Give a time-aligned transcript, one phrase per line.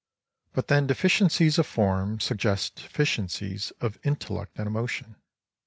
[0.53, 5.15] But then deficiencies of form suggest deficiencies of intellect and emotion.